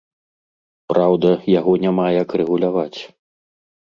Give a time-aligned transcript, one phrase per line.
[0.91, 1.29] Праўда,
[1.59, 2.99] яго няма як рэгуляваць.